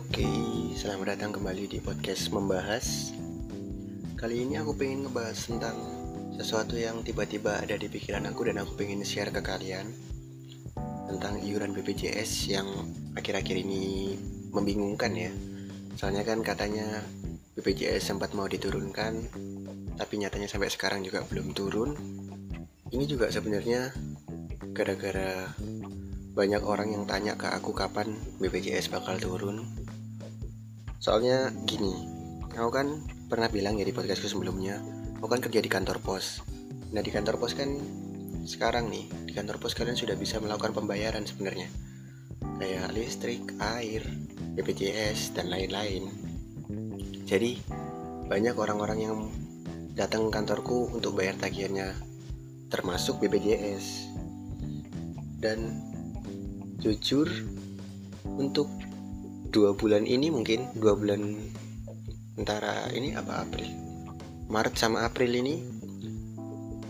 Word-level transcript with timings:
Oke, 0.00 0.24
selamat 0.80 1.12
datang 1.12 1.36
kembali 1.36 1.68
di 1.68 1.76
podcast 1.76 2.32
membahas. 2.32 3.12
Kali 4.16 4.48
ini 4.48 4.56
aku 4.56 4.72
pengen 4.72 5.04
ngebahas 5.04 5.36
tentang 5.36 5.76
sesuatu 6.40 6.72
yang 6.72 7.04
tiba-tiba 7.04 7.60
ada 7.60 7.76
di 7.76 7.84
pikiran 7.84 8.24
aku 8.24 8.48
dan 8.48 8.64
aku 8.64 8.80
pengen 8.80 9.04
share 9.04 9.28
ke 9.28 9.44
kalian 9.44 9.92
tentang 11.04 11.44
iuran 11.44 11.76
BPJS 11.76 12.48
yang 12.48 12.64
akhir-akhir 13.12 13.60
ini 13.60 14.16
membingungkan 14.56 15.12
ya. 15.12 15.28
Soalnya 16.00 16.24
kan 16.24 16.40
katanya 16.40 17.04
BPJS 17.60 18.00
sempat 18.00 18.32
mau 18.32 18.48
diturunkan, 18.48 19.28
tapi 20.00 20.16
nyatanya 20.16 20.48
sampai 20.48 20.72
sekarang 20.72 21.04
juga 21.04 21.28
belum 21.28 21.52
turun. 21.52 21.92
Ini 22.88 23.04
juga 23.04 23.28
sebenarnya 23.28 23.92
gara-gara 24.72 25.52
banyak 26.32 26.62
orang 26.64 26.88
yang 26.96 27.04
tanya 27.04 27.36
ke 27.36 27.52
aku 27.52 27.76
kapan 27.76 28.16
BPJS 28.40 28.88
bakal 28.88 29.20
turun 29.20 29.79
soalnya 31.00 31.48
gini 31.64 31.96
aku 32.52 32.68
kan 32.68 33.00
pernah 33.32 33.48
bilang 33.48 33.80
ya 33.80 33.88
di 33.88 33.94
podcastku 33.96 34.28
sebelumnya 34.28 34.78
aku 35.20 35.28
kan 35.36 35.40
kerja 35.44 35.60
di 35.60 35.68
kantor 35.68 36.00
pos. 36.00 36.40
Nah 36.96 37.04
di 37.04 37.12
kantor 37.12 37.36
pos 37.36 37.52
kan 37.52 37.68
sekarang 38.48 38.88
nih 38.88 39.04
di 39.28 39.32
kantor 39.36 39.60
pos 39.60 39.76
kalian 39.76 39.96
sudah 39.96 40.16
bisa 40.16 40.40
melakukan 40.40 40.72
pembayaran 40.72 41.28
sebenarnya. 41.28 41.68
Kayak 42.56 42.96
listrik 42.96 43.44
air 43.60 44.00
BPJS 44.56 45.36
dan 45.36 45.52
lain-lain. 45.52 46.08
Jadi 47.28 47.60
banyak 48.28 48.56
orang-orang 48.56 48.98
yang 48.98 49.16
datang 49.92 50.28
ke 50.28 50.40
kantorku 50.40 50.88
untuk 50.88 51.20
bayar 51.20 51.36
tagihannya 51.36 51.92
termasuk 52.72 53.20
BPJS 53.20 54.08
dan 55.36 55.84
jujur 56.80 57.28
untuk 58.24 58.72
dua 59.50 59.74
bulan 59.74 60.06
ini 60.06 60.30
mungkin 60.30 60.70
dua 60.78 60.94
bulan 60.94 61.34
antara 62.38 62.86
ini 62.94 63.18
apa 63.18 63.42
April? 63.42 63.66
Maret 64.50 64.74
sama 64.78 65.06
April 65.06 65.30
ini 65.34 65.62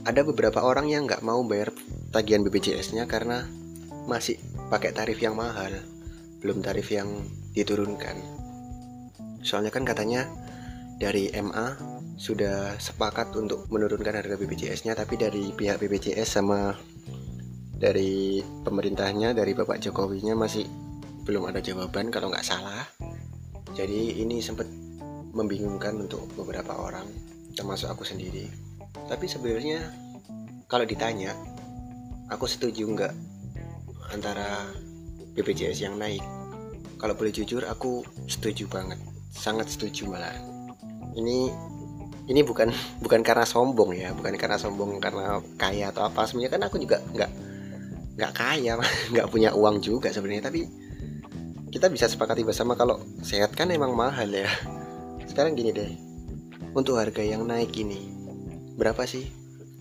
ada 0.05 0.25
beberapa 0.25 0.65
orang 0.65 0.89
yang 0.89 1.05
nggak 1.05 1.25
mau 1.25 1.41
bayar 1.45 1.73
tagihan 2.13 2.45
BPJS-nya 2.45 3.05
karena 3.05 3.45
masih 4.09 4.41
pakai 4.73 4.97
tarif 4.97 5.21
yang 5.21 5.37
mahal 5.37 5.73
belum 6.41 6.65
tarif 6.65 6.89
yang 6.89 7.09
diturunkan. 7.53 8.17
Soalnya 9.45 9.73
kan 9.73 9.85
katanya 9.85 10.29
dari 11.01 11.33
MA 11.37 11.77
sudah 12.21 12.77
sepakat 12.77 13.33
untuk 13.37 13.65
menurunkan 13.73 14.13
harga 14.13 14.37
BPJS-nya 14.37 14.93
tapi 14.93 15.17
dari 15.17 15.53
pihak 15.57 15.81
BPJS 15.81 16.37
sama 16.41 16.77
dari 17.81 18.45
pemerintahnya 18.61 19.33
dari 19.33 19.57
Bapak 19.57 19.81
Jokowinya 19.81 20.37
masih 20.37 20.69
belum 21.25 21.49
ada 21.49 21.61
jawaban 21.61 22.09
kalau 22.09 22.33
nggak 22.33 22.47
salah. 22.47 22.85
Jadi 23.77 24.21
ini 24.21 24.43
sempat 24.43 24.67
membingungkan 25.31 25.95
untuk 25.95 26.27
beberapa 26.35 26.75
orang 26.75 27.07
termasuk 27.55 27.91
aku 27.93 28.03
sendiri. 28.03 28.51
Tapi 29.07 29.27
sebenarnya 29.31 29.91
kalau 30.67 30.87
ditanya 30.87 31.35
aku 32.31 32.47
setuju 32.47 32.87
nggak 32.87 33.15
antara 34.11 34.67
BPJS 35.39 35.87
yang 35.87 35.99
naik? 35.99 36.23
Kalau 36.99 37.17
boleh 37.17 37.33
jujur 37.33 37.65
aku 37.67 38.03
setuju 38.27 38.67
banget. 38.67 38.99
Sangat 39.31 39.71
setuju 39.71 40.11
malah 40.11 40.35
ini 41.15 41.51
ini 42.31 42.41
bukan 42.47 42.71
bukan 43.05 43.21
karena 43.27 43.47
sombong 43.47 43.95
ya 43.95 44.15
bukan 44.15 44.35
karena 44.39 44.59
sombong 44.59 44.99
karena 45.03 45.39
kaya 45.59 45.91
atau 45.95 46.07
apa. 46.07 46.27
Sebenarnya 46.27 46.53
kan 46.59 46.63
aku 46.67 46.77
juga 46.83 46.99
nggak 47.15 47.31
nggak 48.19 48.33
kaya 48.35 48.73
nggak 49.15 49.27
punya 49.31 49.51
uang 49.55 49.83
juga 49.83 50.11
sebenarnya. 50.11 50.51
Tapi 50.51 50.80
kita 51.71 51.87
bisa 51.87 52.11
sepakati 52.11 52.43
bersama 52.43 52.75
kalau 52.75 52.99
sehat 53.23 53.55
kan 53.55 53.71
emang 53.71 53.95
mahal 53.95 54.27
ya. 54.27 54.51
Sekarang 55.31 55.55
gini 55.55 55.71
deh. 55.71 55.95
Untuk 56.75 56.99
harga 56.99 57.23
yang 57.23 57.47
naik 57.47 57.71
ini 57.79 58.11
berapa 58.75 59.07
sih? 59.07 59.31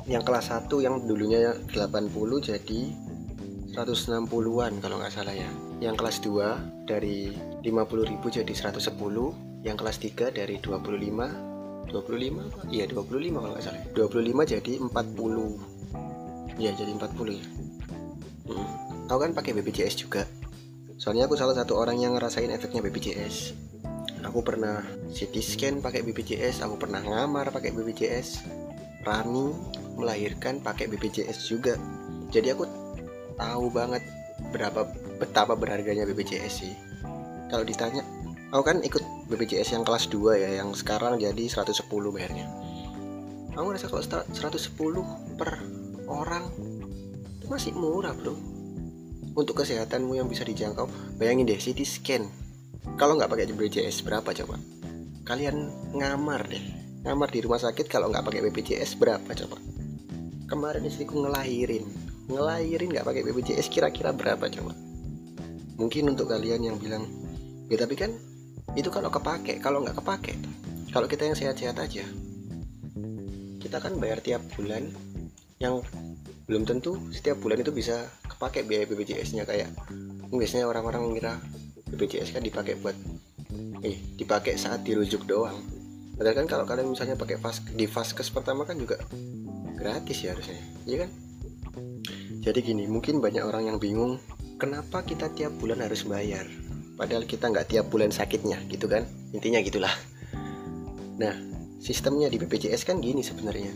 Yang 0.06 0.30
kelas 0.30 0.54
1 0.54 0.70
yang 0.86 1.06
dulunya 1.06 1.54
80 1.74 2.14
jadi 2.42 2.82
160-an 3.74 4.74
kalau 4.82 5.02
nggak 5.02 5.14
salah 5.14 5.34
ya. 5.34 5.50
Yang 5.82 5.96
kelas 5.98 6.18
2 6.26 6.86
dari 6.86 7.34
50.000 7.66 8.38
jadi 8.42 8.54
110 8.54 9.66
yang 9.66 9.76
kelas 9.76 9.98
3 9.98 10.34
dari 10.34 10.56
25 10.62 11.90
25 11.90 12.70
iya 12.70 12.86
25 12.86 13.34
kalau 13.34 13.54
nggak 13.58 13.66
salah. 13.66 13.82
25 13.98 14.46
jadi 14.46 14.74
40 14.78 16.62
ya 16.62 16.70
jadi 16.76 16.92
40 16.92 17.34
ya. 17.34 17.46
Hmm. 18.50 18.66
aku 19.06 19.20
kan 19.26 19.32
pakai 19.38 19.54
BPJS 19.58 20.06
juga 20.06 20.26
Soalnya 21.00 21.32
aku 21.32 21.40
salah 21.40 21.56
satu 21.56 21.80
orang 21.80 21.96
yang 21.96 22.20
ngerasain 22.20 22.52
efeknya 22.52 22.84
BPJS. 22.84 23.56
Aku 24.28 24.44
pernah 24.44 24.84
CT 25.16 25.32
scan 25.40 25.76
pakai 25.80 26.04
BPJS, 26.04 26.60
aku 26.60 26.76
pernah 26.76 27.00
ngamar 27.00 27.56
pakai 27.56 27.72
BPJS. 27.72 28.44
Rani 29.08 29.56
melahirkan 29.96 30.60
pakai 30.60 30.92
BPJS 30.92 31.48
juga. 31.48 31.80
Jadi 32.36 32.52
aku 32.52 32.68
tahu 33.40 33.72
banget 33.72 34.04
berapa 34.52 34.92
betapa 35.24 35.56
berharganya 35.56 36.04
BPJS 36.04 36.68
sih. 36.68 36.76
Kalau 37.48 37.64
ditanya, 37.64 38.04
aku 38.52 38.64
kan 38.68 38.84
ikut 38.84 39.32
BPJS 39.32 39.80
yang 39.80 39.88
kelas 39.88 40.12
2 40.12 40.36
ya, 40.36 40.52
yang 40.60 40.76
sekarang 40.76 41.16
jadi 41.16 41.48
110 41.48 41.80
bayarnya. 42.12 42.44
Aku 43.56 43.72
ngerasa 43.72 43.88
kalau 43.88 44.04
110 44.04 45.40
per 45.40 45.64
orang 46.12 46.44
itu 47.40 47.48
masih 47.48 47.72
murah, 47.72 48.12
Bro 48.12 48.49
untuk 49.40 49.64
kesehatanmu 49.64 50.20
yang 50.20 50.28
bisa 50.28 50.44
dijangkau 50.44 50.92
bayangin 51.16 51.48
deh 51.48 51.56
CT 51.56 51.80
scan. 51.88 52.24
Kalau 53.00 53.16
nggak 53.16 53.32
pakai 53.32 53.48
BPJS 53.48 54.04
berapa 54.04 54.28
coba? 54.44 54.60
Kalian 55.24 55.56
ngamar 55.96 56.44
deh. 56.52 56.64
Ngamar 57.08 57.32
di 57.32 57.40
rumah 57.40 57.64
sakit 57.64 57.88
kalau 57.88 58.12
nggak 58.12 58.28
pakai 58.28 58.44
BPJS 58.52 59.00
berapa 59.00 59.32
coba? 59.32 59.58
Kemarin 60.52 60.84
istriku 60.84 61.24
ngelahirin. 61.24 61.88
Ngelahirin 62.28 62.92
nggak 62.92 63.08
pakai 63.08 63.22
BPJS 63.24 63.72
kira-kira 63.72 64.12
berapa 64.12 64.52
coba? 64.52 64.76
Mungkin 65.80 66.12
untuk 66.12 66.28
kalian 66.28 66.68
yang 66.68 66.76
bilang 66.76 67.08
ya 67.72 67.80
tapi 67.80 67.96
kan 67.96 68.12
itu 68.76 68.92
kalau 68.92 69.08
kepake 69.08 69.64
kalau 69.64 69.80
nggak 69.80 69.96
kepake 69.96 70.36
kalau 70.92 71.08
kita 71.08 71.30
yang 71.30 71.38
sehat-sehat 71.38 71.78
aja. 71.80 72.04
Kita 73.62 73.78
kan 73.80 73.96
bayar 74.02 74.20
tiap 74.20 74.44
bulan. 74.58 74.90
Yang 75.60 75.86
belum 76.50 76.64
tentu 76.66 76.98
setiap 77.14 77.38
bulan 77.44 77.62
itu 77.62 77.70
bisa 77.70 78.10
kepake 78.40 78.64
biaya 78.64 78.88
BPJS-nya 78.88 79.44
kayak 79.44 79.68
biasanya 80.32 80.72
orang-orang 80.72 81.12
mengira 81.12 81.44
BPJS 81.92 82.32
kan 82.32 82.40
dipakai 82.40 82.80
buat 82.80 82.96
eh 83.84 84.00
dipakai 84.16 84.56
saat 84.56 84.88
dirujuk 84.88 85.28
doang. 85.28 85.60
Padahal 86.16 86.40
kan 86.40 86.48
kalau 86.48 86.64
kalian 86.64 86.88
misalnya 86.88 87.20
pakai 87.20 87.36
fas 87.36 87.60
di 87.68 87.84
vaskes 87.84 88.32
pertama 88.32 88.64
kan 88.64 88.80
juga 88.80 88.96
gratis 89.76 90.24
ya 90.24 90.32
harusnya 90.32 90.56
iya 90.88 91.04
kan? 91.04 91.12
Jadi 92.40 92.60
gini 92.64 92.88
mungkin 92.88 93.20
banyak 93.20 93.44
orang 93.44 93.76
yang 93.76 93.78
bingung 93.78 94.24
kenapa 94.56 95.04
kita 95.04 95.28
tiap 95.36 95.60
bulan 95.60 95.84
harus 95.84 96.08
bayar? 96.08 96.48
Padahal 96.96 97.28
kita 97.28 97.52
nggak 97.52 97.76
tiap 97.76 97.92
bulan 97.92 98.08
sakitnya 98.08 98.56
gitu 98.72 98.88
kan? 98.88 99.04
Intinya 99.36 99.60
gitulah. 99.60 99.92
Nah 101.20 101.36
sistemnya 101.84 102.32
di 102.32 102.40
BPJS 102.40 102.88
kan 102.88 103.04
gini 103.04 103.20
sebenarnya. 103.20 103.76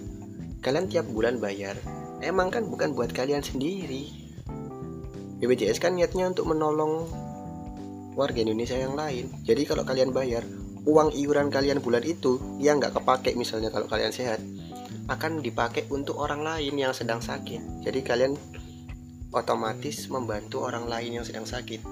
Kalian 0.64 0.88
tiap 0.88 1.04
bulan 1.12 1.44
bayar 1.44 1.76
emang 2.24 2.48
kan 2.48 2.64
bukan 2.64 2.96
buat 2.96 3.12
kalian 3.12 3.44
sendiri 3.44 4.23
BPJS 5.44 5.84
kan 5.84 6.00
niatnya 6.00 6.32
untuk 6.32 6.48
menolong 6.48 7.12
warga 8.16 8.40
Indonesia 8.40 8.80
yang 8.80 8.96
lain. 8.96 9.28
Jadi 9.44 9.68
kalau 9.68 9.84
kalian 9.84 10.16
bayar 10.16 10.48
uang 10.88 11.12
iuran 11.12 11.52
kalian 11.52 11.84
bulan 11.84 12.08
itu 12.08 12.40
yang 12.64 12.80
nggak 12.80 12.96
kepake 12.96 13.36
misalnya 13.36 13.68
kalau 13.68 13.92
kalian 13.92 14.16
sehat 14.16 14.40
akan 15.12 15.44
dipakai 15.44 15.84
untuk 15.92 16.16
orang 16.16 16.48
lain 16.48 16.80
yang 16.80 16.96
sedang 16.96 17.20
sakit. 17.20 17.84
Jadi 17.84 18.00
kalian 18.08 18.40
otomatis 19.36 20.08
membantu 20.08 20.64
orang 20.64 20.88
lain 20.88 21.20
yang 21.20 21.26
sedang 21.28 21.44
sakit. 21.44 21.84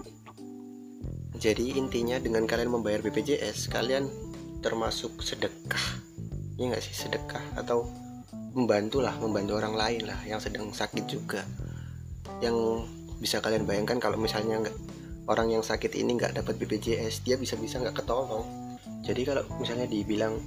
Jadi 1.42 1.76
intinya 1.76 2.22
dengan 2.22 2.48
kalian 2.48 2.72
membayar 2.72 3.04
BPJS 3.04 3.68
kalian 3.68 4.08
termasuk 4.62 5.20
sedekah. 5.20 6.00
Ini 6.56 6.72
nggak 6.72 6.84
sih? 6.86 6.96
Sedekah 6.96 7.58
atau 7.58 7.90
membantu 8.54 9.02
lah 9.02 9.18
membantu 9.18 9.58
orang 9.58 9.76
lain 9.76 10.08
lah 10.08 10.22
yang 10.24 10.40
sedang 10.40 10.70
sakit 10.70 11.04
juga. 11.10 11.42
Yang 12.40 12.88
bisa 13.22 13.38
kalian 13.38 13.70
bayangkan 13.70 14.02
kalau 14.02 14.18
misalnya 14.18 14.66
nggak 14.66 14.78
orang 15.30 15.54
yang 15.54 15.62
sakit 15.62 15.94
ini 15.94 16.18
nggak 16.18 16.42
dapat 16.42 16.58
BPJS 16.58 17.22
dia 17.22 17.38
bisa-bisa 17.38 17.78
nggak 17.78 18.02
ketolong. 18.02 18.44
Jadi 19.06 19.22
kalau 19.30 19.46
misalnya 19.62 19.86
dibilang 19.86 20.42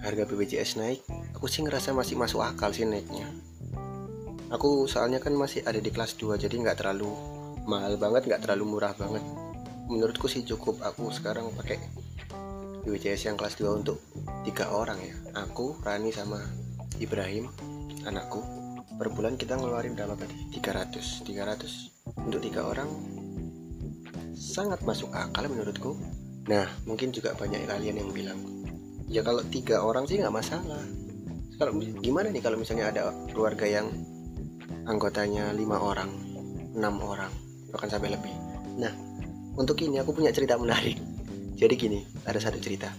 harga 0.00 0.24
BPJS 0.24 0.80
naik 0.80 1.00
aku 1.36 1.44
sih 1.48 1.60
ngerasa 1.60 1.92
masih 1.92 2.16
masuk 2.16 2.40
akal 2.40 2.72
sih 2.72 2.88
naiknya. 2.88 3.28
Aku 4.48 4.88
soalnya 4.88 5.20
kan 5.20 5.36
masih 5.36 5.60
ada 5.68 5.76
di 5.76 5.92
kelas 5.92 6.16
2 6.16 6.40
jadi 6.40 6.56
nggak 6.56 6.80
terlalu 6.80 7.12
mahal 7.68 8.00
banget 8.00 8.24
nggak 8.32 8.48
terlalu 8.48 8.64
murah 8.64 8.96
banget. 8.96 9.20
Menurutku 9.92 10.26
sih 10.26 10.42
cukup 10.42 10.80
aku 10.80 11.12
sekarang 11.12 11.52
pakai 11.52 11.76
BPJS 12.88 13.28
yang 13.28 13.36
kelas 13.36 13.60
2 13.60 13.82
untuk 13.84 14.00
tiga 14.48 14.72
orang 14.72 14.96
ya. 15.04 15.14
Aku 15.44 15.76
Rani 15.84 16.10
sama 16.14 16.40
Ibrahim 16.96 17.52
anakku. 18.08 18.40
Per 18.96 19.12
bulan 19.12 19.36
kita 19.36 19.60
ngeluarin 19.60 19.92
berapa 19.92 20.16
tadi? 20.16 20.56
300 20.56 21.26
300 21.28 21.95
untuk 22.26 22.42
tiga 22.42 22.66
orang 22.66 22.90
sangat 24.34 24.82
masuk 24.82 25.14
akal 25.14 25.46
menurutku. 25.46 25.94
Nah 26.50 26.66
mungkin 26.82 27.14
juga 27.14 27.38
banyak 27.38 27.70
kalian 27.70 28.02
yang 28.02 28.10
bilang 28.10 28.38
ya 29.06 29.22
kalau 29.22 29.42
tiga 29.46 29.86
orang 29.86 30.04
sih 30.10 30.18
nggak 30.18 30.34
masalah. 30.34 30.82
Kalau 31.56 31.72
gimana 32.02 32.28
nih 32.28 32.42
kalau 32.44 32.58
misalnya 32.60 32.92
ada 32.92 33.14
keluarga 33.32 33.64
yang 33.64 33.88
anggotanya 34.84 35.56
lima 35.56 35.80
orang 35.80 36.10
enam 36.76 37.00
orang 37.00 37.32
bahkan 37.70 37.88
sampai 37.88 38.12
lebih? 38.12 38.34
Nah 38.76 38.92
untuk 39.56 39.78
ini 39.80 40.02
aku 40.02 40.12
punya 40.12 40.34
cerita 40.34 40.58
menarik. 40.58 40.98
Jadi 41.60 41.74
gini 41.78 42.02
ada 42.28 42.36
satu 42.42 42.60
cerita. 42.60 42.92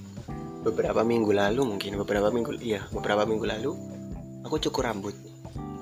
Beberapa 0.64 1.06
minggu 1.06 1.30
lalu 1.36 1.62
mungkin 1.68 2.00
beberapa 2.02 2.34
minggu 2.34 2.58
iya 2.64 2.82
beberapa 2.90 3.28
minggu 3.30 3.46
lalu 3.46 3.72
aku 4.42 4.58
cukur 4.58 4.90
rambut. 4.90 5.14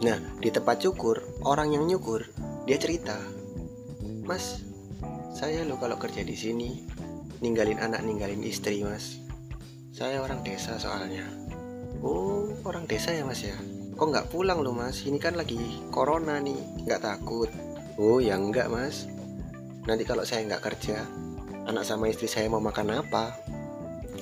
Nah 0.03 0.19
di 0.44 0.51
tempat 0.51 0.83
cukur 0.83 1.24
orang 1.48 1.71
yang 1.71 1.88
nyukur 1.88 2.27
dia 2.65 2.77
cerita 2.81 3.17
mas 4.25 4.65
saya 5.35 5.67
lo 5.67 5.75
kalau 5.75 6.00
kerja 6.00 6.23
di 6.23 6.31
sini 6.31 6.69
ninggalin 7.44 7.75
anak 7.83 8.07
ninggalin 8.07 8.39
istri 8.39 8.79
mas. 8.88 9.19
Saya 9.91 10.23
orang 10.23 10.44
desa 10.47 10.79
soalnya. 10.79 11.27
Oh 12.00 12.47
orang 12.63 12.88
desa 12.88 13.12
ya 13.12 13.27
mas 13.27 13.44
ya? 13.44 13.56
Kok 14.00 14.07
nggak 14.12 14.29
pulang 14.31 14.63
lo 14.63 14.71
mas? 14.71 15.03
Ini 15.03 15.19
kan 15.19 15.35
lagi 15.35 15.59
corona 15.91 16.39
nih 16.39 16.88
nggak 16.88 17.03
takut. 17.03 17.51
Oh 18.00 18.23
ya 18.23 18.39
enggak 18.39 18.71
mas. 18.71 19.12
Nanti 19.83 20.07
kalau 20.07 20.23
saya 20.23 20.47
nggak 20.47 20.63
kerja 20.63 21.03
anak 21.67 21.83
sama 21.83 22.07
istri 22.07 22.31
saya 22.31 22.47
mau 22.47 22.63
makan 22.63 23.03
apa? 23.03 23.35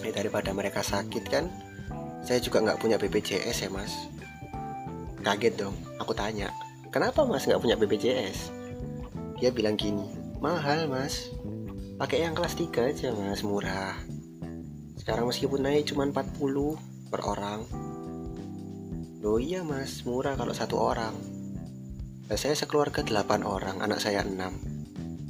Eh, 0.02 0.10
daripada 0.10 0.50
mereka 0.50 0.82
sakit 0.82 1.24
kan? 1.30 1.46
Saya 2.26 2.42
juga 2.42 2.60
nggak 2.66 2.82
punya 2.82 2.98
BPJS 2.98 3.58
ya 3.64 3.70
mas. 3.70 3.94
Kaget 5.22 5.56
dong 5.62 5.78
aku 6.02 6.12
tanya 6.12 6.52
kenapa 6.94 7.26
mas 7.26 7.50
nggak 7.50 7.60
punya 7.60 7.76
BPJS 7.76 8.54
dia 9.42 9.50
bilang 9.50 9.74
gini 9.76 10.24
mahal 10.44 10.92
mas. 10.92 11.32
Pakai 11.96 12.28
yang 12.28 12.36
kelas 12.36 12.60
3 12.60 12.92
aja 12.92 13.16
mas. 13.16 13.48
Murah. 13.48 13.96
Sekarang 15.00 15.32
meskipun 15.32 15.64
naik 15.64 15.88
cuma 15.88 16.04
40 16.04 16.36
per 17.08 17.24
orang. 17.24 17.64
Loh 19.24 19.40
iya 19.40 19.64
mas. 19.64 20.04
Murah 20.04 20.36
kalau 20.36 20.52
satu 20.52 20.76
orang. 20.84 21.16
Nah, 22.28 22.36
saya 22.36 22.60
sekeluarga 22.60 23.08
8 23.08 23.48
orang 23.48 23.80
anak 23.80 24.04
saya 24.04 24.20
6 24.28 24.36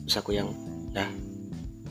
terus 0.03 0.19
aku 0.19 0.33
yang 0.33 0.49
dah 0.97 1.09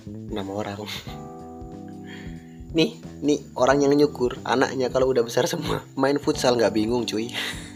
enam 0.07 0.47
orang. 0.51 0.83
Nih 2.77 2.99
nih 3.23 3.39
orang 3.55 3.87
yang 3.87 3.95
nyukur 3.95 4.35
anaknya 4.43 4.91
kalau 4.91 5.15
udah 5.15 5.23
besar 5.23 5.47
semua 5.47 5.87
main 5.95 6.19
futsal 6.19 6.59
nggak 6.59 6.75
bingung 6.75 7.07
cuy 7.07 7.31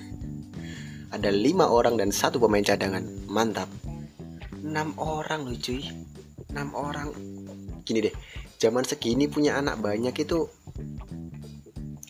ada 1.16 1.32
lima 1.32 1.68
orang 1.68 1.96
dan 1.96 2.12
satu 2.12 2.36
pemain 2.38 2.64
cadangan. 2.64 3.04
Mantap. 3.26 3.68
Enam 4.60 4.92
orang 5.00 5.48
loh 5.48 5.56
cuy. 5.56 5.82
Enam 6.52 6.72
orang. 6.76 7.10
Gini 7.82 8.04
deh 8.04 8.14
zaman 8.56 8.84
segini 8.88 9.28
punya 9.28 9.60
anak 9.60 9.80
banyak 9.80 10.16
itu 10.16 10.48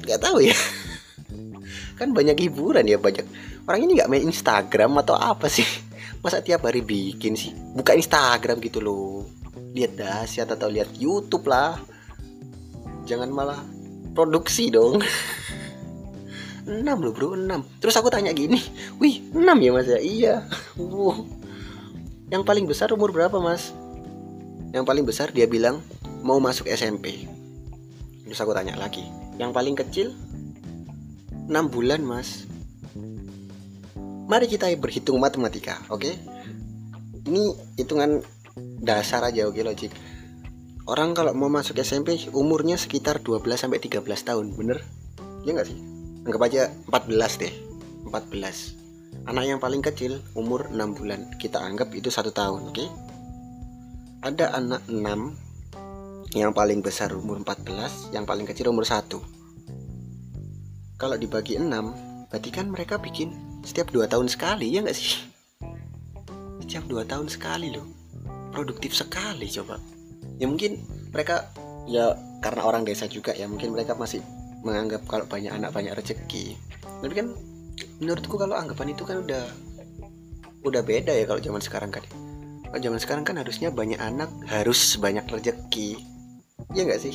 nggak 0.06 0.20
tahu 0.22 0.38
ya. 0.46 0.56
Kan 1.98 2.14
banyak 2.14 2.38
hiburan 2.38 2.86
ya 2.86 2.98
banyak. 2.98 3.26
Orang 3.66 3.80
ini 3.82 3.98
nggak 3.98 4.10
main 4.10 4.24
Instagram 4.26 5.02
atau 5.02 5.18
apa 5.18 5.50
sih? 5.50 5.66
Masa 6.22 6.42
tiap 6.42 6.66
hari 6.66 6.82
bikin 6.82 7.34
sih? 7.34 7.50
Buka 7.74 7.98
Instagram 7.98 8.62
gitu 8.62 8.78
loh. 8.78 9.26
Lihat 9.74 9.98
dahsyat 9.98 10.48
atau 10.54 10.70
lihat 10.70 10.94
YouTube 10.96 11.50
lah. 11.50 11.76
Jangan 13.06 13.30
malah 13.30 13.60
produksi 14.16 14.72
dong 14.72 14.98
6 16.66 16.82
loh 16.82 17.12
bro 17.14 17.38
6 17.38 17.80
terus 17.80 17.94
aku 17.94 18.10
tanya 18.10 18.34
gini 18.34 18.58
wih 18.98 19.22
6 19.30 19.38
ya 19.38 19.70
mas 19.70 19.86
ya 19.86 19.98
iya 20.02 20.34
wow. 20.76 21.14
yang 22.28 22.42
paling 22.42 22.66
besar 22.66 22.90
umur 22.90 23.14
berapa 23.14 23.38
mas 23.38 23.70
yang 24.74 24.82
paling 24.82 25.06
besar 25.06 25.30
dia 25.30 25.46
bilang 25.46 25.78
mau 26.26 26.42
masuk 26.42 26.66
SMP 26.66 27.30
terus 28.26 28.42
aku 28.42 28.50
tanya 28.50 28.74
lagi 28.74 29.06
yang 29.38 29.54
paling 29.54 29.78
kecil 29.78 30.10
6 31.46 31.54
bulan 31.70 32.02
mas 32.02 32.46
Mari 34.26 34.50
kita 34.50 34.66
berhitung 34.74 35.22
matematika, 35.22 35.78
oke? 35.86 36.02
Okay? 36.02 36.18
Ini 37.30 37.46
hitungan 37.78 38.26
dasar 38.82 39.22
aja, 39.22 39.46
oke 39.46 39.54
okay, 39.54 39.62
logik. 39.62 39.92
Orang 40.90 41.14
kalau 41.14 41.30
mau 41.30 41.46
masuk 41.46 41.78
SMP 41.78 42.18
umurnya 42.34 42.74
sekitar 42.74 43.22
12 43.22 43.46
sampai 43.54 43.78
13 43.78 44.02
tahun, 44.02 44.50
bener? 44.58 44.82
Ya 45.46 45.54
nggak 45.54 45.70
sih? 45.70 45.78
Anggap 46.26 46.42
aja 46.50 46.62
14 46.90 47.42
deh. 47.42 47.54
14. 48.10 49.30
Anak 49.30 49.44
yang 49.46 49.62
paling 49.62 49.80
kecil 49.80 50.18
umur 50.34 50.66
6 50.68 50.98
bulan. 50.98 51.30
Kita 51.38 51.62
anggap 51.62 51.94
itu 51.94 52.10
satu 52.10 52.34
tahun, 52.34 52.68
oke? 52.68 52.74
Okay? 52.74 52.88
Ada 54.26 54.58
anak 54.58 54.82
6 54.90 56.34
yang 56.34 56.50
paling 56.50 56.82
besar 56.82 57.14
umur 57.14 57.38
14, 57.40 58.10
yang 58.10 58.26
paling 58.26 58.44
kecil 58.44 58.74
umur 58.74 58.82
1. 58.82 59.06
Kalau 60.98 61.16
dibagi 61.16 61.56
6, 61.56 61.70
berarti 62.26 62.50
kan 62.50 62.66
mereka 62.68 62.98
bikin 62.98 63.32
setiap 63.62 63.90
dua 63.90 64.06
tahun 64.06 64.30
sekali 64.30 64.70
ya 64.70 64.82
nggak 64.82 64.94
sih 64.94 65.26
setiap 66.62 66.86
dua 66.90 67.02
tahun 67.06 67.30
sekali 67.30 67.74
loh 67.74 67.86
produktif 68.50 68.94
sekali 68.94 69.46
coba 69.50 69.78
ya 70.38 70.46
mungkin 70.50 70.82
mereka 71.10 71.50
ya 71.86 72.18
karena 72.42 72.62
orang 72.66 72.82
desa 72.82 73.06
juga 73.06 73.34
ya 73.34 73.46
mungkin 73.46 73.74
mereka 73.74 73.94
masih 73.94 74.22
menganggap 74.64 75.04
kalau 75.04 75.26
banyak 75.28 75.52
anak 75.52 75.74
banyak 75.74 75.92
rezeki. 75.96 76.56
Tapi 77.02 77.12
kan 77.12 77.32
menurutku 78.00 78.36
kalau 78.40 78.56
anggapan 78.56 78.92
itu 78.92 79.04
kan 79.04 79.20
udah 79.24 79.44
udah 80.66 80.82
beda 80.82 81.12
ya 81.12 81.24
kalau 81.28 81.40
zaman 81.40 81.62
sekarang 81.62 81.90
kan. 81.92 82.04
Kalau 82.70 82.80
zaman 82.82 83.00
sekarang 83.00 83.24
kan 83.24 83.36
harusnya 83.38 83.68
banyak 83.70 84.00
anak 84.00 84.28
harus 84.48 84.96
banyak 84.98 85.24
rezeki. 85.28 86.00
Ya 86.74 86.84
nggak 86.84 87.00
sih? 87.00 87.14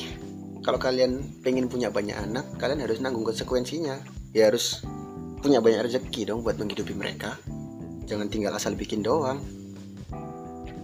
Kalau 0.62 0.78
kalian 0.78 1.42
pengen 1.42 1.66
punya 1.66 1.90
banyak 1.90 2.14
anak 2.14 2.46
kalian 2.56 2.82
harus 2.86 3.02
nanggung 3.02 3.26
konsekuensinya. 3.26 3.98
Ya 4.32 4.48
harus 4.48 4.80
punya 5.42 5.58
banyak 5.58 5.90
rezeki 5.90 6.32
dong 6.32 6.46
buat 6.46 6.56
menghidupi 6.56 6.94
mereka. 6.94 7.36
Jangan 8.06 8.30
tinggal 8.30 8.54
asal 8.56 8.78
bikin 8.78 9.02
doang. 9.04 9.42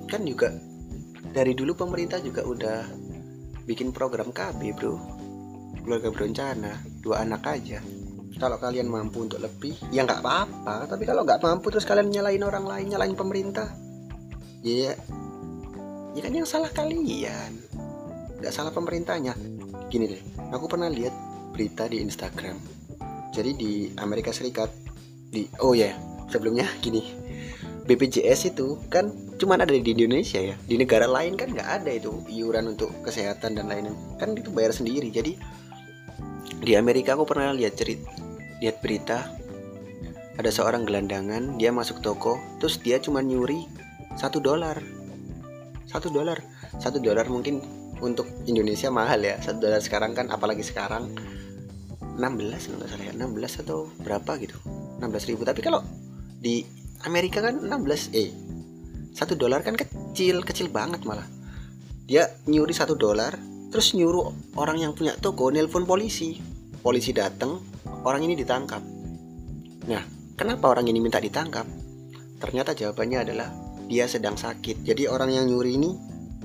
Kan 0.08 0.24
juga 0.24 0.52
dari 1.32 1.52
dulu 1.52 1.76
pemerintah 1.76 2.18
juga 2.20 2.44
udah 2.44 2.78
bikin 3.68 3.92
program 3.92 4.32
KB 4.32 4.72
bro 4.72 5.17
keluarga 5.88 6.12
berencana 6.12 6.84
dua 7.00 7.24
anak 7.24 7.48
aja. 7.48 7.80
Kalau 8.36 8.60
kalian 8.60 8.92
mampu 8.92 9.24
untuk 9.24 9.40
lebih 9.40 9.72
ya 9.88 10.04
nggak 10.04 10.20
apa-apa. 10.20 10.84
Tapi 10.84 11.08
kalau 11.08 11.24
nggak 11.24 11.40
mampu 11.40 11.72
terus 11.72 11.88
kalian 11.88 12.12
nyalain 12.12 12.44
orang 12.44 12.68
lain 12.68 12.92
nyalain 12.92 13.16
pemerintah 13.16 13.72
ya 14.60 14.92
ya 16.12 16.20
kan 16.20 16.32
yang 16.36 16.44
salah 16.44 16.68
kalian. 16.68 17.56
Nggak 18.36 18.52
salah 18.52 18.70
pemerintahnya. 18.76 19.32
Gini 19.88 20.04
deh 20.12 20.22
aku 20.52 20.68
pernah 20.68 20.92
lihat 20.92 21.16
berita 21.56 21.88
di 21.88 22.04
Instagram. 22.04 22.60
Jadi 23.32 23.50
di 23.56 23.72
Amerika 23.96 24.28
Serikat 24.28 24.68
di 25.32 25.48
oh 25.64 25.72
ya 25.72 25.88
yeah, 25.88 25.94
sebelumnya 26.28 26.68
gini. 26.84 27.00
BPJS 27.88 28.52
itu 28.52 28.76
kan 28.92 29.08
cuma 29.40 29.56
ada 29.56 29.72
di 29.72 29.80
Indonesia 29.80 30.36
ya. 30.36 30.60
Di 30.60 30.76
negara 30.76 31.08
lain 31.08 31.40
kan 31.40 31.48
nggak 31.48 31.68
ada 31.80 31.88
itu 31.88 32.12
iuran 32.28 32.76
untuk 32.76 32.92
kesehatan 33.00 33.56
dan 33.56 33.64
lain-lain. 33.72 33.96
Kan 34.20 34.36
itu 34.36 34.52
bayar 34.52 34.76
sendiri. 34.76 35.08
Jadi 35.08 35.40
di 36.62 36.74
Amerika 36.74 37.14
aku 37.14 37.24
pernah 37.28 37.54
lihat 37.54 37.78
cerita 37.78 38.28
lihat 38.58 38.82
berita. 38.82 39.18
Ada 40.38 40.54
seorang 40.54 40.86
gelandangan 40.86 41.58
dia 41.58 41.74
masuk 41.74 41.98
toko 41.98 42.38
terus 42.62 42.78
dia 42.78 43.02
cuma 43.02 43.18
nyuri 43.22 43.66
satu 44.14 44.38
dolar. 44.38 44.78
Satu 45.90 46.14
dolar? 46.14 46.38
Satu 46.78 47.02
dolar 47.02 47.26
mungkin 47.26 47.58
untuk 47.98 48.30
Indonesia 48.46 48.86
mahal 48.86 49.18
ya. 49.26 49.34
Satu 49.42 49.66
dolar 49.66 49.82
sekarang 49.82 50.14
kan 50.14 50.30
apalagi 50.30 50.62
sekarang 50.62 51.10
16 52.18 52.22
nggak 52.70 52.86
salah 52.86 53.06
ya. 53.10 53.14
16 53.18 53.66
atau 53.66 53.90
berapa 53.98 54.30
gitu. 54.38 54.54
16 55.02 55.30
ribu. 55.34 55.42
Tapi 55.42 55.58
kalau 55.58 55.82
di 56.38 56.62
Amerika 57.02 57.42
kan 57.42 57.58
16 57.58 58.14
eh 58.14 58.30
satu 59.10 59.34
dolar 59.34 59.66
kan 59.66 59.74
kecil 59.74 60.46
kecil 60.46 60.70
banget 60.70 61.02
malah. 61.02 61.26
Dia 62.06 62.30
nyuri 62.46 62.70
satu 62.70 62.94
dolar 62.94 63.34
terus 63.68 63.92
nyuruh 63.92 64.32
orang 64.56 64.80
yang 64.80 64.92
punya 64.96 65.16
toko 65.16 65.52
nelpon 65.52 65.84
polisi. 65.84 66.40
Polisi 66.78 67.10
datang 67.12 67.58
orang 68.06 68.24
ini 68.24 68.34
ditangkap. 68.38 68.80
Nah 69.88 70.02
kenapa 70.38 70.72
orang 70.72 70.86
ini 70.88 70.98
minta 71.02 71.18
ditangkap? 71.18 71.66
Ternyata 72.38 72.72
jawabannya 72.72 73.18
adalah 73.28 73.48
dia 73.90 74.06
sedang 74.06 74.38
sakit. 74.38 74.86
Jadi 74.86 75.10
orang 75.10 75.34
yang 75.34 75.44
nyuri 75.50 75.74
ini 75.74 75.90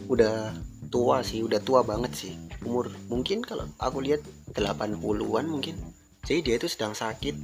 udah 0.10 0.52
tua 0.90 1.22
sih 1.26 1.42
udah 1.46 1.62
tua 1.62 1.86
banget 1.86 2.12
sih. 2.14 2.34
Umur 2.66 2.90
mungkin 3.08 3.44
kalau 3.44 3.68
aku 3.78 4.02
lihat 4.02 4.24
80-an 4.56 5.46
mungkin. 5.46 5.76
Jadi 6.24 6.40
dia 6.40 6.56
itu 6.56 6.72
sedang 6.72 6.96
sakit 6.96 7.36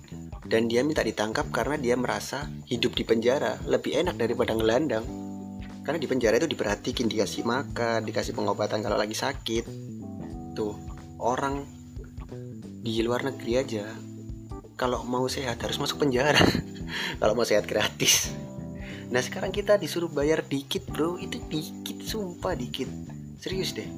dan 0.48 0.72
dia 0.72 0.88
minta 0.88 1.04
ditangkap 1.04 1.52
karena 1.52 1.76
dia 1.76 2.00
merasa 2.00 2.48
hidup 2.72 2.96
di 2.96 3.04
penjara. 3.04 3.60
Lebih 3.68 4.08
enak 4.08 4.16
daripada 4.16 4.56
ngelandang 4.56 5.29
karena 5.90 6.06
di 6.06 6.06
penjara 6.06 6.38
itu 6.38 6.46
diperhatikan 6.46 7.10
dikasih 7.10 7.50
makan 7.50 8.06
dikasih 8.06 8.38
pengobatan 8.38 8.86
kalau 8.86 8.94
lagi 8.94 9.18
sakit. 9.18 9.66
Tuh 10.54 10.78
orang 11.18 11.66
di 12.86 13.02
luar 13.02 13.26
negeri 13.26 13.58
aja 13.58 13.90
kalau 14.78 15.02
mau 15.02 15.26
sehat 15.26 15.58
harus 15.66 15.82
masuk 15.82 16.06
penjara. 16.06 16.38
Kalau 17.18 17.34
mau 17.34 17.42
sehat 17.42 17.66
gratis. 17.66 18.34
Nah 19.10 19.18
sekarang 19.18 19.50
kita 19.50 19.82
disuruh 19.82 20.14
bayar 20.14 20.46
dikit 20.46 20.86
bro. 20.94 21.18
Itu 21.18 21.42
dikit 21.50 22.06
sumpah 22.06 22.54
dikit. 22.54 22.86
Serius 23.42 23.74
deh. 23.74 23.90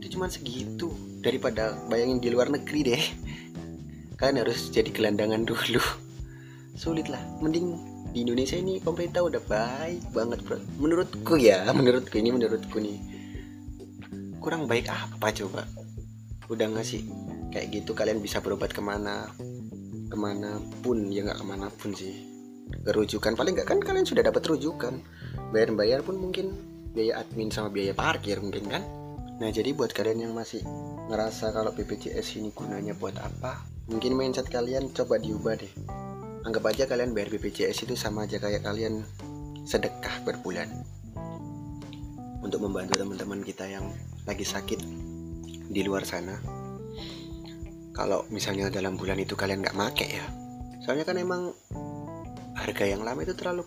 Itu 0.00 0.16
cuma 0.16 0.28
segitu 0.28 0.92
daripada 1.24 1.80
bayangin 1.88 2.20
di 2.20 2.28
luar 2.28 2.52
negeri 2.52 2.92
deh. 2.92 3.04
Kalian 4.20 4.44
harus 4.44 4.68
jadi 4.68 4.92
gelandangan 4.92 5.48
dulu. 5.48 5.80
Sulit 6.76 7.08
lah 7.08 7.24
mending 7.40 7.91
di 8.12 8.28
Indonesia 8.28 8.60
ini 8.60 8.76
pemerintah 8.76 9.24
udah 9.24 9.40
baik 9.48 10.12
banget 10.12 10.44
menurutku 10.76 11.40
ya 11.40 11.64
menurutku 11.78 12.20
ini 12.20 12.28
menurutku 12.28 12.76
nih. 12.76 13.00
Kurang 14.36 14.68
baik 14.68 14.92
apa 14.92 15.32
coba? 15.32 15.64
Udah 16.52 16.68
ngasih 16.68 17.08
kayak 17.48 17.72
gitu 17.72 17.96
kalian 17.96 18.20
bisa 18.20 18.44
berobat 18.44 18.76
ke 18.76 18.84
mana 18.84 19.32
ke 20.12 20.16
mana 20.20 20.60
pun 20.84 21.08
ya 21.08 21.24
nggak 21.24 21.40
ke 21.40 21.46
mana 21.48 21.72
pun 21.72 21.96
sih. 21.96 22.12
Kerujukan 22.84 23.32
paling 23.32 23.56
nggak 23.56 23.68
kan 23.72 23.80
kalian 23.80 24.04
sudah 24.04 24.28
dapat 24.28 24.44
rujukan. 24.44 25.00
Bayar-bayar 25.48 26.04
pun 26.04 26.20
mungkin 26.20 26.52
biaya 26.92 27.24
admin 27.24 27.48
sama 27.48 27.72
biaya 27.72 27.96
parkir 27.96 28.36
mungkin 28.44 28.68
kan? 28.68 28.84
Nah 29.40 29.48
jadi 29.48 29.72
buat 29.72 29.96
kalian 29.96 30.28
yang 30.28 30.36
masih 30.36 30.60
ngerasa 31.08 31.56
kalau 31.56 31.72
BPJS 31.72 32.36
ini 32.36 32.52
gunanya 32.52 32.92
buat 32.92 33.16
apa 33.16 33.64
Mungkin 33.90 34.14
mindset 34.14 34.46
kalian 34.46 34.94
coba 34.94 35.18
diubah 35.18 35.58
deh 35.58 35.72
Anggap 36.42 36.74
aja 36.74 36.90
kalian 36.90 37.14
bayar 37.14 37.30
BPJS 37.30 37.86
itu 37.86 37.94
sama 37.94 38.26
aja 38.26 38.42
kayak 38.42 38.66
kalian 38.66 39.06
sedekah 39.62 40.26
per 40.26 40.42
bulan. 40.42 40.66
Untuk 42.42 42.58
membantu 42.58 42.98
teman-teman 42.98 43.46
kita 43.46 43.70
yang 43.70 43.86
lagi 44.26 44.42
sakit 44.42 44.82
di 45.70 45.80
luar 45.86 46.02
sana. 46.02 46.34
Kalau 47.94 48.26
misalnya 48.34 48.74
dalam 48.74 48.98
bulan 48.98 49.22
itu 49.22 49.38
kalian 49.38 49.62
nggak 49.62 49.78
make 49.78 50.02
ya. 50.02 50.26
Soalnya 50.82 51.06
kan 51.06 51.14
emang 51.22 51.54
harga 52.58 52.90
yang 52.90 53.06
lama 53.06 53.22
itu 53.22 53.38
terlalu 53.38 53.62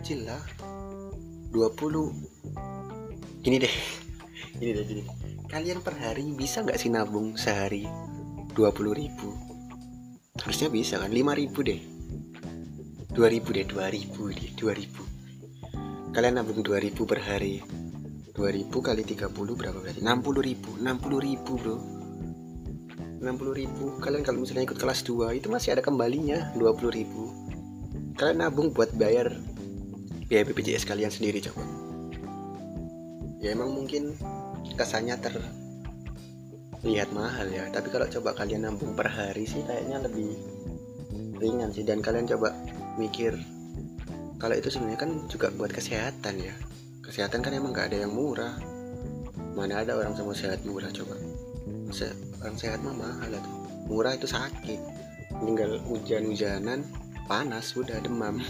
kecil 0.00 0.24
lah. 0.24 0.40
20 1.52 3.44
Gini 3.44 3.56
deh. 3.60 3.74
Gini 4.60 4.72
deh 4.72 4.84
gini. 4.88 5.02
Kalian 5.52 5.84
per 5.84 6.00
hari 6.00 6.32
bisa 6.32 6.64
nggak 6.64 6.80
sih 6.80 6.88
nabung 6.88 7.36
sehari 7.36 7.84
20 8.56 8.60
ribu 8.92 9.49
harusnya 10.40 10.68
bisa 10.72 10.96
kan 10.98 11.12
5 11.12 11.40
ribu 11.40 11.60
deh. 11.60 11.80
2000 13.12 13.56
deh 13.56 13.66
2000 13.66 14.38
deh 14.38 14.50
2000 14.54 15.10
kalian 16.10 16.42
nabung 16.42 16.62
2000 16.62 17.06
per 17.06 17.22
hari. 17.22 17.62
2000 18.34 18.72
kali 18.72 19.02
30 19.04 19.30
berapa 19.58 19.78
berarti? 19.78 20.00
60 20.02 20.48
ribu 20.48 20.70
60 20.80 21.26
ribu 21.26 21.52
bro. 21.60 21.76
60 23.20 23.60
ribu. 23.60 23.84
Kalian 24.00 24.22
kalau 24.24 24.42
misalnya 24.42 24.64
ikut 24.64 24.78
kelas 24.80 25.04
2 25.04 25.36
itu 25.36 25.46
masih 25.52 25.76
ada 25.76 25.82
kembalinya 25.84 26.50
20 26.56 26.88
ribu. 26.88 27.30
Kalian 28.16 28.42
nabung 28.42 28.72
buat 28.72 28.90
bayar 28.96 29.28
biaya 30.26 30.46
BPJS 30.46 30.86
kalian 30.86 31.12
sendiri 31.12 31.42
coba. 31.44 31.62
Ya 33.40 33.52
emang 33.52 33.72
mungkin 33.76 34.16
kesannya 34.78 35.18
terlihat 36.80 37.12
mahal 37.12 37.48
ya. 37.52 37.68
Tapi 37.68 37.88
kalau 37.92 38.08
coba 38.08 38.32
kalian 38.36 38.68
nabung 38.68 38.96
per 38.96 39.08
hari 39.08 39.44
sih 39.44 39.60
kayaknya 39.64 40.04
lebih 40.04 40.32
ringan 41.36 41.72
sih. 41.72 41.84
Dan 41.84 42.00
kalian 42.00 42.28
coba 42.28 42.52
mikir 42.96 43.36
kalau 44.40 44.56
itu 44.56 44.72
sebenarnya 44.72 45.04
kan 45.04 45.12
juga 45.28 45.52
buat 45.52 45.68
kesehatan 45.68 46.40
ya. 46.40 46.56
Kesehatan 47.04 47.44
kan 47.44 47.52
emang 47.52 47.76
gak 47.76 47.92
ada 47.92 48.08
yang 48.08 48.16
murah. 48.16 48.56
Mana 49.52 49.84
ada 49.84 50.00
orang 50.00 50.16
semua 50.16 50.32
sehat 50.32 50.64
murah 50.64 50.88
coba. 50.88 51.12
Se 51.92 52.08
orang 52.40 52.56
sehat 52.56 52.80
mah 52.80 52.96
mahal 52.96 53.36
tuh 53.36 53.56
murah 53.84 54.16
itu 54.16 54.24
sakit. 54.24 54.80
Tinggal 55.36 55.76
hujan-hujanan 55.84 56.88
panas 57.28 57.76
udah 57.76 58.00
demam. 58.00 58.40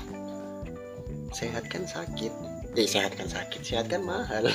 Sehat 1.38 1.70
kan 1.70 1.86
sakit. 1.86 2.34
Eh 2.74 2.90
sehat 2.90 3.14
kan 3.14 3.30
sakit. 3.30 3.62
Sehat 3.62 3.86
kan 3.86 4.02
mahal. 4.02 4.50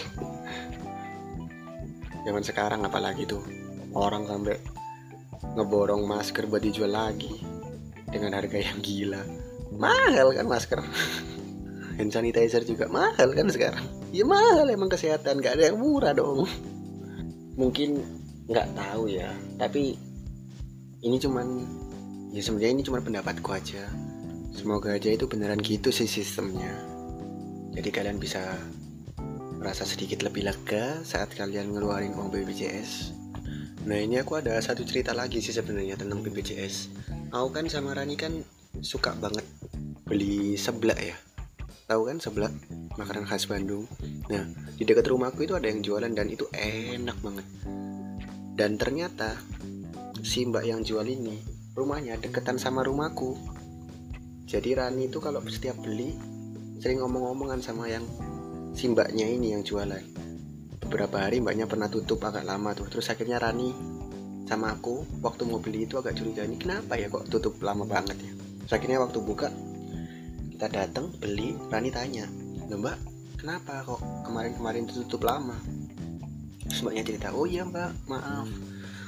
Zaman 2.27 2.43
sekarang 2.43 2.83
apalagi 2.83 3.23
tuh 3.23 3.39
orang 3.95 4.27
sampai 4.27 4.59
ngeborong 5.55 6.03
masker 6.03 6.51
buat 6.51 6.61
dijual 6.61 6.91
lagi 6.91 7.31
dengan 8.11 8.35
harga 8.35 8.59
yang 8.59 8.79
gila. 8.83 9.23
Mahal 9.75 10.35
kan 10.35 10.45
masker? 10.45 10.79
Hand 11.97 12.11
sanitizer 12.11 12.67
juga 12.67 12.91
mahal 12.91 13.31
kan 13.31 13.47
sekarang? 13.47 13.87
Ya 14.11 14.27
mahal 14.27 14.67
emang 14.67 14.91
kesehatan. 14.91 15.39
Gak 15.39 15.59
ada 15.59 15.71
yang 15.71 15.79
murah 15.79 16.11
dong. 16.11 16.43
Mungkin 17.61 18.03
nggak 18.45 18.77
tahu 18.77 19.09
ya 19.09 19.33
tapi 19.57 19.97
ini 21.01 21.17
cuman 21.17 21.65
ya 22.29 22.45
sebenarnya 22.45 22.71
ini 22.77 22.83
cuma 22.83 22.99
pendapatku 22.99 23.49
aja. 23.55 23.87
Semoga 24.55 24.95
aja 24.95 25.11
itu 25.11 25.27
beneran 25.27 25.59
gitu 25.63 25.91
sih 25.91 26.07
sistemnya. 26.07 26.71
Jadi 27.75 27.89
kalian 27.91 28.19
bisa 28.19 28.39
merasa 29.59 29.83
sedikit 29.83 30.23
lebih 30.23 30.47
lega 30.47 30.99
saat 31.03 31.31
kalian 31.35 31.75
ngeluarin 31.75 32.15
uang 32.15 32.31
BPJS. 32.31 33.24
Nah 33.85 34.01
ini 34.01 34.17
aku 34.17 34.41
ada 34.41 34.57
satu 34.57 34.81
cerita 34.81 35.13
lagi 35.13 35.37
sih 35.45 35.53
sebenarnya 35.53 35.93
tentang 35.93 36.25
BPJS. 36.25 36.89
Aku 37.29 37.53
kan 37.53 37.69
sama 37.69 37.93
Rani 37.93 38.17
kan 38.17 38.41
suka 38.81 39.13
banget 39.13 39.45
beli 40.09 40.57
seblak 40.57 40.97
ya. 40.97 41.13
Tahu 41.85 42.09
kan 42.09 42.17
seblak 42.17 42.49
makanan 42.97 43.29
khas 43.29 43.45
Bandung. 43.45 43.85
Nah 44.25 44.41
di 44.73 44.89
dekat 44.89 45.05
rumahku 45.05 45.45
itu 45.45 45.53
ada 45.53 45.69
yang 45.69 45.85
jualan 45.85 46.09
dan 46.17 46.25
itu 46.33 46.49
enak 46.57 47.13
banget. 47.21 47.45
Dan 48.57 48.81
ternyata 48.81 49.37
si 50.25 50.49
mbak 50.49 50.65
yang 50.65 50.81
jual 50.81 51.05
ini 51.05 51.37
rumahnya 51.77 52.17
deketan 52.17 52.57
sama 52.57 52.81
rumahku. 52.81 53.37
Jadi 54.49 54.73
Rani 54.73 55.13
itu 55.13 55.21
kalau 55.21 55.45
setiap 55.45 55.77
beli 55.77 56.17
sering 56.81 57.05
ngomong-ngomongan 57.05 57.61
sama 57.61 57.85
yang 57.85 58.05
si 58.73 58.89
mbaknya 58.89 59.29
ini 59.29 59.53
yang 59.53 59.61
jualan 59.61 60.14
beberapa 60.85 61.17
hari 61.25 61.41
mbaknya 61.41 61.65
pernah 61.65 61.89
tutup 61.89 62.21
agak 62.21 62.45
lama 62.45 62.77
tuh. 62.77 62.85
Terus 62.85 63.09
akhirnya 63.09 63.41
Rani 63.41 63.73
sama 64.45 64.77
aku 64.77 65.01
waktu 65.25 65.41
mau 65.49 65.57
beli 65.57 65.89
itu 65.89 65.97
agak 65.97 66.21
curiga 66.21 66.45
ini 66.45 66.61
kenapa 66.61 66.93
ya 67.01 67.09
kok 67.09 67.25
tutup 67.33 67.57
lama 67.65 67.81
banget 67.89 68.13
ya? 68.21 68.31
Terus 68.61 68.73
akhirnya 68.77 69.01
waktu 69.01 69.17
buka 69.25 69.49
kita 70.53 70.67
datang 70.69 71.09
beli 71.17 71.57
Rani 71.67 71.89
tanya 71.89 72.29
mbak 72.69 72.97
kenapa 73.41 73.81
kok 73.85 74.01
kemarin-kemarin 74.29 74.85
tutup 74.85 75.25
lama? 75.25 75.57
Terus 76.69 76.81
mbaknya 76.85 77.03
cerita 77.03 77.27
oh 77.33 77.49
iya 77.49 77.65
mbak 77.65 78.05
maaf. 78.05 78.45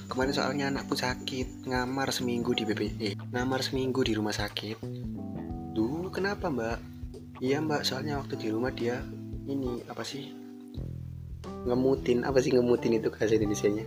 Kemarin 0.07 0.33
soalnya 0.33 0.65
anakku 0.73 0.97
sakit 0.97 1.69
ngamar 1.69 2.09
seminggu 2.09 2.57
di 2.57 2.65
BPE 2.65 3.09
ngamar 3.29 3.61
seminggu 3.61 4.01
di 4.01 4.17
rumah 4.17 4.33
sakit. 4.33 4.81
Dulu 5.77 6.09
kenapa 6.09 6.49
mbak? 6.49 6.81
Iya 7.37 7.61
mbak 7.61 7.85
soalnya 7.85 8.17
waktu 8.17 8.41
di 8.41 8.49
rumah 8.49 8.73
dia 8.73 8.97
ini 9.45 9.85
apa 9.85 10.01
sih 10.01 10.46
ngemutin 11.65 12.27
apa 12.27 12.37
sih 12.43 12.53
ngemutin 12.53 12.99
itu 12.99 13.09
bahasa 13.09 13.33
Indonesia 13.39 13.71
nya 13.71 13.85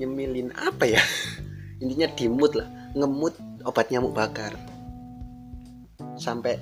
nyemilin 0.00 0.48
apa 0.56 0.88
ya? 0.88 1.02
Intinya 1.84 2.08
dimut 2.16 2.56
lah. 2.56 2.68
Ngemut 2.96 3.36
obat 3.68 3.92
nyamuk 3.92 4.16
bakar. 4.16 4.56
Sampai 6.16 6.56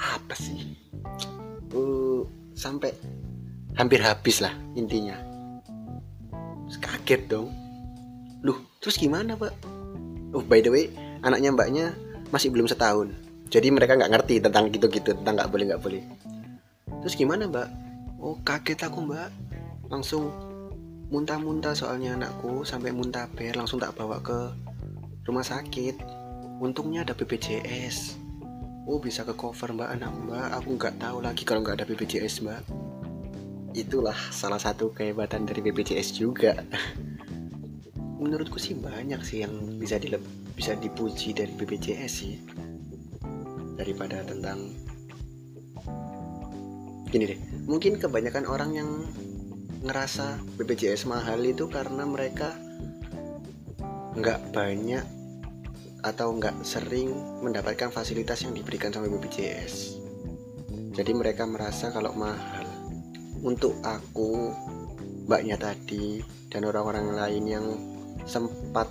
apa 0.00 0.34
sih? 0.34 0.72
Uh, 1.76 2.24
sampai 2.56 2.96
hampir 3.76 4.00
habis 4.00 4.40
lah 4.40 4.52
intinya. 4.72 5.16
Terus 6.66 6.78
kaget 6.80 7.22
dong. 7.28 7.52
Loh 8.40 8.58
terus 8.80 8.96
gimana 8.96 9.36
pak? 9.36 9.52
Oh 10.32 10.40
by 10.40 10.64
the 10.64 10.72
way 10.72 10.88
anaknya 11.20 11.52
mbaknya 11.52 11.86
masih 12.32 12.48
belum 12.48 12.68
setahun. 12.68 13.12
Jadi 13.52 13.70
mereka 13.70 13.94
nggak 13.94 14.12
ngerti 14.12 14.34
tentang 14.42 14.72
gitu-gitu 14.72 15.14
tentang 15.14 15.36
nggak 15.36 15.50
boleh 15.52 15.64
nggak 15.72 15.82
boleh. 15.84 16.02
Terus 17.04 17.14
gimana 17.14 17.46
mbak 17.46 17.68
oh 18.26 18.36
kaget 18.42 18.90
aku 18.90 19.06
mbak. 19.06 19.30
Langsung 19.86 20.34
muntah-muntah 21.14 21.78
soalnya 21.78 22.18
anakku 22.18 22.66
sampai 22.66 22.90
muntah 22.90 23.30
ber 23.30 23.54
langsung 23.54 23.78
tak 23.78 23.94
bawa 23.94 24.18
ke 24.18 24.50
rumah 25.22 25.46
sakit. 25.46 26.02
Untungnya 26.58 27.06
ada 27.06 27.14
BPJS 27.14 28.26
oh 28.86 29.02
bisa 29.02 29.26
ke 29.26 29.34
cover 29.34 29.74
mbak 29.74 29.98
anak 29.98 30.10
mbak. 30.26 30.48
Aku 30.58 30.78
nggak 30.78 30.98
tahu 31.02 31.18
lagi 31.22 31.42
kalau 31.42 31.62
nggak 31.62 31.82
ada 31.82 31.86
BPJS 31.86 32.42
mbak. 32.46 32.62
Itulah 33.76 34.16
salah 34.32 34.58
satu 34.58 34.94
kehebatan 34.94 35.44
dari 35.44 35.60
BPJS 35.62 36.16
juga. 36.16 36.58
Menurutku 38.22 38.56
sih 38.56 38.72
banyak 38.74 39.20
sih 39.22 39.44
yang 39.44 39.52
bisa 39.76 40.00
bisa 40.56 40.72
dipuji 40.78 41.36
dari 41.36 41.52
BPJS 41.52 42.10
sih. 42.10 42.34
Daripada 43.76 44.24
tentang 44.24 44.85
gini 47.08 47.24
deh 47.30 47.38
mungkin 47.66 47.98
kebanyakan 47.98 48.44
orang 48.46 48.70
yang 48.74 48.90
ngerasa 49.86 50.42
BPJS 50.58 51.06
mahal 51.06 51.38
itu 51.46 51.70
karena 51.70 52.02
mereka 52.02 52.54
nggak 54.16 54.50
banyak 54.50 55.04
atau 56.02 56.34
nggak 56.34 56.62
sering 56.62 57.10
mendapatkan 57.42 57.90
fasilitas 57.90 58.42
yang 58.46 58.54
diberikan 58.56 58.90
sama 58.90 59.10
BPJS 59.10 60.06
jadi 60.96 61.12
mereka 61.12 61.44
merasa 61.44 61.92
kalau 61.92 62.16
mahal. 62.16 62.64
Untuk 63.44 63.76
aku 63.84 64.48
mbaknya 65.28 65.60
tadi 65.60 66.24
dan 66.48 66.64
orang-orang 66.64 67.12
lain 67.12 67.44
yang 67.44 67.66
sempat 68.24 68.88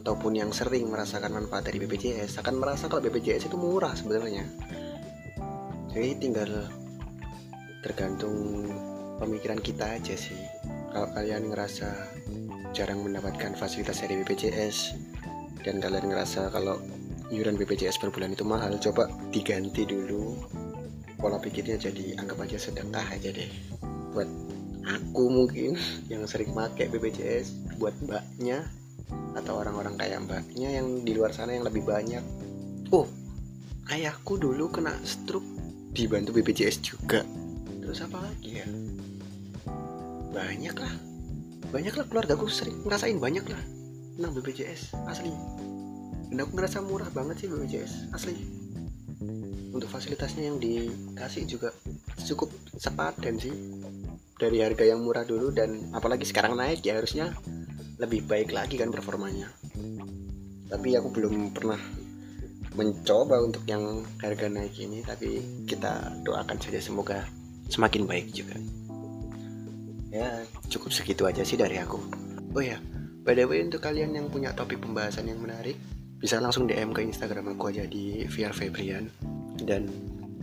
ataupun 0.00 0.40
yang 0.40 0.50
sering 0.56 0.88
merasakan 0.88 1.36
manfaat 1.36 1.68
dari 1.68 1.84
BPJS 1.84 2.40
akan 2.40 2.64
merasa 2.64 2.88
kalau 2.88 3.04
BPJS 3.04 3.52
itu 3.52 3.60
murah 3.60 3.92
sebenarnya. 3.92 4.48
Jadi 5.92 6.10
tinggal 6.16 6.48
tergantung 7.84 8.64
pemikiran 9.20 9.60
kita 9.60 10.00
aja 10.00 10.16
sih. 10.16 10.40
Kalau 10.88 11.12
kalian 11.12 11.52
ngerasa 11.52 11.92
jarang 12.72 13.04
mendapatkan 13.04 13.52
fasilitas 13.52 14.00
dari 14.00 14.24
BPJS 14.24 14.96
dan 15.60 15.84
kalian 15.84 16.08
ngerasa 16.08 16.48
kalau 16.48 16.80
iuran 17.28 17.60
BPJS 17.60 18.00
per 18.00 18.08
bulan 18.08 18.32
itu 18.32 18.42
mahal 18.48 18.80
coba 18.80 19.12
diganti 19.28 19.84
dulu. 19.84 20.40
Pola 21.20 21.36
pikirnya 21.36 21.76
jadi 21.76 22.16
anggap 22.20 22.40
aja 22.40 22.56
sedekah 22.56 23.04
aja 23.12 23.28
deh. 23.28 23.52
Buat 24.16 24.28
aku 24.88 25.28
mungkin 25.28 25.76
yang 26.12 26.24
sering 26.24 26.56
pakai 26.56 26.88
BPJS 26.88 27.76
buat 27.76 27.92
mbaknya 28.00 28.64
atau 29.36 29.60
orang-orang 29.60 30.00
kayak 30.00 30.24
mbaknya 30.24 30.80
yang 30.80 31.04
di 31.04 31.12
luar 31.12 31.36
sana 31.36 31.52
yang 31.52 31.68
lebih 31.68 31.84
banyak. 31.84 32.24
Oh 32.96 33.04
ayahku 33.92 34.40
dulu 34.40 34.72
kena 34.72 34.96
stroke. 35.04 35.52
Dibantu 35.94 36.34
BPJS 36.34 36.82
juga 36.82 37.22
terus 37.84 38.00
apa 38.00 38.16
lagi 38.24 38.64
ya? 38.64 38.66
Banyak 40.32 40.76
lah. 40.80 40.94
Banyak 41.68 41.94
lah 42.00 42.04
keluarga 42.08 42.32
aku 42.32 42.48
sering 42.48 42.80
ngerasain 42.80 43.20
banyak 43.20 43.44
lah 43.44 43.60
tentang 44.16 44.32
BPJS 44.40 44.96
asli. 45.04 45.30
Dan 46.32 46.40
aku 46.40 46.56
ngerasa 46.56 46.80
murah 46.80 47.06
banget 47.12 47.44
sih 47.44 47.48
BPJS 47.52 48.10
asli. 48.16 48.34
Untuk 49.74 49.92
fasilitasnya 49.92 50.48
yang 50.48 50.56
dikasih 50.56 51.44
juga 51.44 51.76
cukup 52.24 52.48
sepadan 52.80 53.36
sih. 53.36 53.52
Dari 54.40 54.64
harga 54.64 54.82
yang 54.88 55.04
murah 55.04 55.28
dulu 55.28 55.52
dan 55.52 55.92
apalagi 55.92 56.24
sekarang 56.24 56.56
naik 56.56 56.82
ya 56.82 56.98
harusnya 56.98 57.36
lebih 58.00 58.24
baik 58.24 58.50
lagi 58.50 58.80
kan 58.80 58.88
performanya. 58.90 59.52
Tapi 60.72 60.96
aku 60.96 61.12
belum 61.12 61.54
pernah 61.54 61.78
mencoba 62.74 63.38
untuk 63.38 63.62
yang 63.70 64.02
harga 64.18 64.50
naik 64.50 64.74
ini 64.82 65.06
tapi 65.06 65.38
kita 65.62 66.10
doakan 66.26 66.58
saja 66.58 66.82
semoga 66.82 67.22
semakin 67.68 68.08
baik 68.08 68.32
juga. 68.32 68.56
Ya 70.14 70.46
cukup 70.70 70.94
segitu 70.94 71.26
aja 71.26 71.42
sih 71.42 71.58
dari 71.58 71.80
aku. 71.80 71.98
Oh 72.54 72.62
ya 72.62 72.78
by 73.24 73.34
the 73.34 73.44
way 73.48 73.64
untuk 73.64 73.82
kalian 73.82 74.14
yang 74.14 74.28
punya 74.28 74.52
topik 74.52 74.78
pembahasan 74.78 75.26
yang 75.26 75.40
menarik 75.40 75.74
bisa 76.20 76.40
langsung 76.40 76.64
DM 76.64 76.92
ke 76.94 77.04
Instagram 77.04 77.56
aku 77.56 77.72
aja 77.72 77.84
di 77.84 78.24
VR 78.30 78.54
Febrian 78.54 79.10
dan 79.64 79.88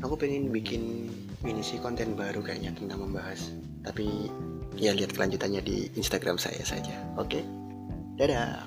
aku 0.01 0.17
pengen 0.17 0.53
bikin 0.53 1.09
ini 1.41 1.61
sih 1.65 1.81
konten 1.81 2.13
baru 2.13 2.41
kayaknya 2.45 2.73
tentang 2.77 3.01
membahas. 3.01 3.49
Tapi 3.81 4.29
ya 4.77 4.93
lihat 4.93 5.17
kelanjutannya 5.17 5.61
di 5.65 5.89
Instagram 5.97 6.37
saya 6.37 6.61
saja 6.61 6.93
oke? 7.17 7.29
Okay? 7.29 7.43
dadah 8.21 8.61